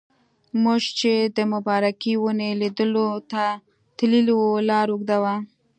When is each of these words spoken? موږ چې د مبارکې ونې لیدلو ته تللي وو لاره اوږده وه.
موږ 0.63 0.83
چې 0.99 1.13
د 1.35 1.37
مبارکې 1.53 2.13
ونې 2.23 2.49
لیدلو 2.61 3.07
ته 3.31 3.43
تللي 3.97 4.33
وو 4.39 4.51
لاره 4.69 4.91
اوږده 4.93 5.17
وه. 5.23 5.35